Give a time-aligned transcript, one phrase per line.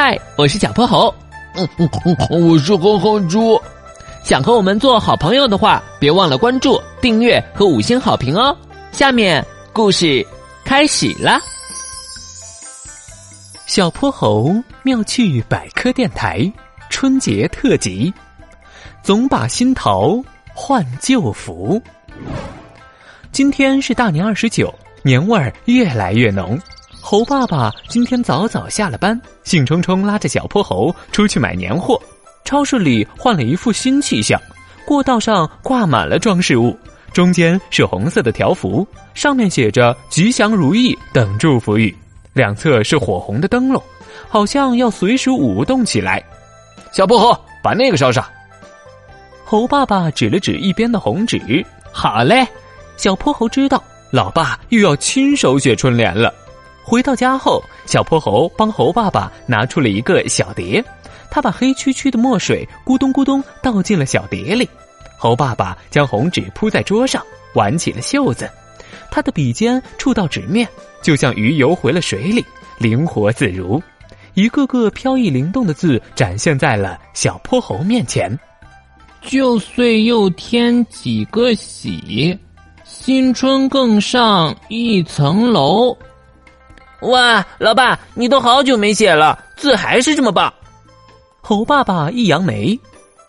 [0.00, 1.12] 嗨，我是小泼猴。
[1.56, 1.90] 嗯嗯
[2.30, 3.60] 嗯，我是哼哼猪。
[4.22, 8.56] 想和我们做好朋友的话，别忘了关注、订阅和五星好评哦。
[8.92, 10.24] 下面故事
[10.64, 11.40] 开始啦！
[13.66, 16.48] 小泼猴妙趣百科电台
[16.88, 18.14] 春节特辑，
[19.02, 20.16] 总把新桃
[20.54, 21.82] 换旧符。
[23.32, 24.72] 今天是大年二十九，
[25.02, 26.56] 年味儿越来越浓。
[27.10, 31.98] 猴爸爸今天早早下了班，兴冲冲拉着小泼猴出去买年货。
[32.44, 34.38] 超市里换了一副新气象，
[34.84, 36.78] 过道上挂满了装饰物，
[37.10, 41.96] 中间是红色的条幅，上面写着“吉祥如意”等祝福语，
[42.34, 43.82] 两侧是火红的灯笼，
[44.28, 46.22] 好像要随时舞动起来。
[46.92, 48.22] 小泼猴，把那个烧上。
[49.46, 52.46] 猴爸爸指了指一边的红纸，好嘞。
[52.98, 56.34] 小泼猴知道，老爸又要亲手写春联了。
[56.88, 60.82] 回到家后，小泼猴帮猴爸爸拿出了一个小碟，
[61.30, 64.66] 他把黑黢黢的墨水咕咚咕咚倒进了小碟里。
[65.18, 67.22] 猴爸爸将红纸铺在桌上，
[67.54, 68.50] 挽起了袖子，
[69.10, 70.66] 他的笔尖触到纸面，
[71.02, 72.42] 就像鱼游回了水里，
[72.78, 73.82] 灵活自如。
[74.32, 78.34] 一个个飘逸灵动的字展现在了小泼猴面前：
[79.20, 82.38] 旧岁又添几个喜，
[82.82, 85.94] 新春更上一层楼。
[87.00, 90.52] 哇，老爸，你都好久没写了，字还是这么棒。
[91.40, 92.78] 猴爸爸一扬眉，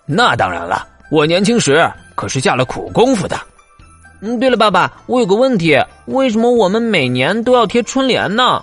[0.06, 3.40] 那当然了，我年轻时可是下了苦功夫的。
[4.22, 8.62] 嗯，对了，爸爸，我有个问题，为什么我们每年都要贴春联呢？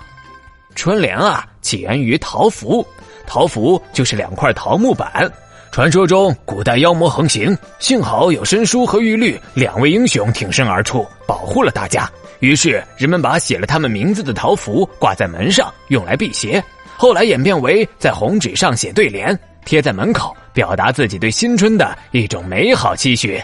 [0.75, 2.87] 春联啊，起源于桃符，
[3.27, 5.31] 桃符就是两块桃木板。
[5.71, 12.11] 传说中，古代妖魔横行，幸好有申叔和玉律两位英雄挺身而出，保护了大家。
[12.41, 16.63] 于是，人们把写了他们名字的桃符挂在门上，用来辟邪。
[16.97, 23.43] 后来演变为在红纸上写对联，贴在门口，表达自己对新春的一种美好期许。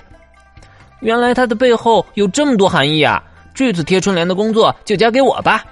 [1.01, 3.23] 原来它的背后有这么多含义啊！
[3.55, 5.65] 这次贴春联的工作就交给我吧。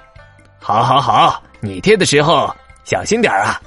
[0.59, 3.61] 好，好，好，你贴的时候小心点啊！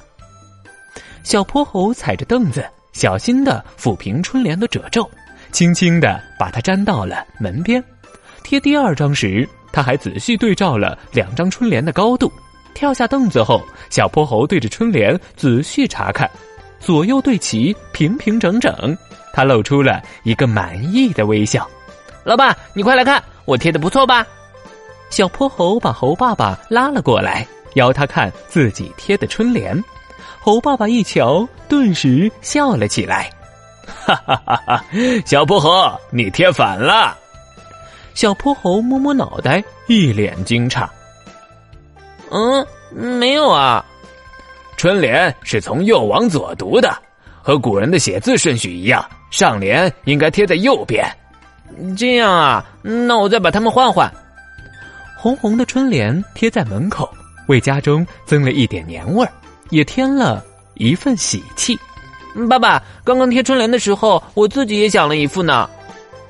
[1.22, 5.10] 小泼猴踩着凳子，小心的抚平春联的褶皱，
[5.50, 7.82] 轻轻的把它粘到了门边。
[8.54, 12.32] 贴第二张时，他还仔细对照了两张春联的高度。
[12.72, 13.60] 跳下凳子后，
[13.90, 16.30] 小泼猴对着春联仔细查看，
[16.78, 18.96] 左右对齐，平平整整。
[19.32, 21.68] 他露出了一个满意的微笑。
[22.22, 24.24] 老爸，你快来看，我贴的不错吧？
[25.10, 27.44] 小泼猴把猴爸爸拉了过来，
[27.74, 29.76] 邀他看自己贴的春联。
[30.38, 33.28] 猴爸爸一瞧，顿时笑了起来。
[34.06, 34.84] 哈哈哈哈！
[35.26, 37.18] 小泼猴，你贴反了。
[38.14, 40.88] 小泼猴摸摸脑袋，一脸惊诧。
[42.30, 43.84] 嗯，没有啊。
[44.76, 46.96] 春联是从右往左读的，
[47.42, 51.04] 和古人的写字顺序一样，上联应该贴在右边。
[51.96, 54.10] 这样啊，那我再把它们换换。
[55.16, 57.08] 红红的春联贴在门口，
[57.48, 59.32] 为家中增了一点年味儿，
[59.70, 61.78] 也添了一份喜气。
[62.48, 65.68] 爸爸，刚刚贴春联的时候，我自己也想了一副呢。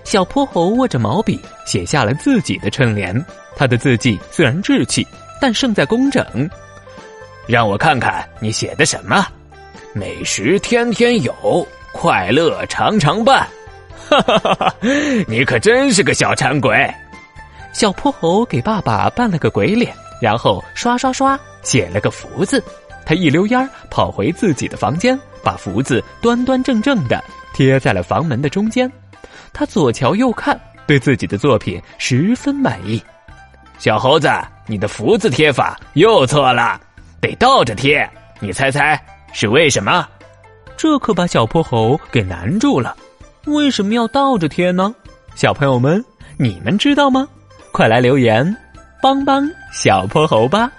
[0.04, 3.24] 小泼猴握着毛笔，写下了自己的春联。
[3.56, 5.06] 他的字迹虽然稚气，
[5.40, 6.24] 但胜在工整。
[7.46, 9.26] 让我看看你写的什么。
[9.92, 13.46] 美食天天有，快乐常常伴。
[14.08, 14.74] 哈哈哈哈！
[15.26, 16.92] 你可真是个小馋鬼。
[17.72, 22.62] 小泼猴给爸爸扮了个鬼脸，然后刷刷刷写了个福字。
[23.06, 27.22] 他一溜烟跑回自己的房间，把福字端端正正的
[27.54, 28.90] 贴在了房门的中间。
[29.54, 33.02] 他左瞧右看，对自己的作品十分满意。
[33.78, 34.28] 小猴子，
[34.66, 36.78] 你的福字贴法又错了，
[37.20, 38.06] 得倒着贴。
[38.40, 39.00] 你猜猜
[39.32, 40.06] 是为什么？
[40.76, 42.96] 这可把小泼猴给难住了。
[43.46, 44.94] 为什么要倒着贴呢？
[45.34, 46.04] 小朋友们，
[46.36, 47.28] 你们知道吗？
[47.72, 48.56] 快来留言，
[49.00, 50.70] 帮帮小泼猴吧！